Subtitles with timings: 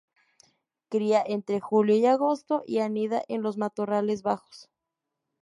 [0.89, 4.67] Cría entre julio y agosto, y anida en los matorrales bajos